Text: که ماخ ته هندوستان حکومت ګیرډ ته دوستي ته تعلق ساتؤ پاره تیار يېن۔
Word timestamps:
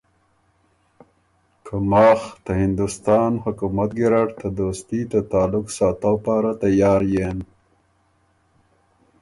که 1.65 1.75
ماخ 1.91 2.21
ته 2.43 2.51
هندوستان 2.61 3.31
حکومت 3.45 3.89
ګیرډ 3.99 4.29
ته 4.41 4.47
دوستي 4.59 5.01
ته 5.11 5.19
تعلق 5.31 5.65
ساتؤ 5.77 6.17
پاره 6.25 6.53
تیار 6.61 7.01
يېن۔ 7.13 7.37